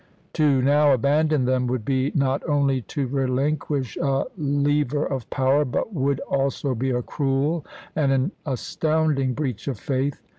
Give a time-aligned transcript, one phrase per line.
[0.33, 5.93] To now abandon them would be not only to relinquish a lever of power, but
[5.93, 7.63] would also be a cruel
[7.95, 10.19] and an astounding breach of faith.